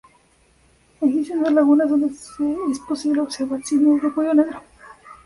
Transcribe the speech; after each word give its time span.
Existen 0.99 1.43
dos 1.43 1.53
lagunas 1.53 1.87
donde 1.87 2.07
es 2.07 2.79
posible 2.87 3.21
observar 3.21 3.61
cisnes 3.63 4.01
de 4.01 4.11
cuello 4.11 4.33
negro. 4.33 4.63